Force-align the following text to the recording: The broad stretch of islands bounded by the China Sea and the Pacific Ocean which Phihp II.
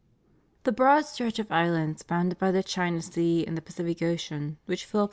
The 0.63 0.71
broad 0.71 1.05
stretch 1.05 1.37
of 1.37 1.51
islands 1.51 2.01
bounded 2.01 2.39
by 2.39 2.49
the 2.49 2.63
China 2.63 3.03
Sea 3.03 3.45
and 3.45 3.55
the 3.55 3.61
Pacific 3.61 4.01
Ocean 4.01 4.57
which 4.65 4.83
Phihp 4.91 4.95
II. 4.95 4.99